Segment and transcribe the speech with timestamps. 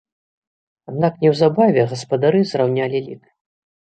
[0.91, 3.21] Аднак неўзабаве гаспадары зраўнялі лік.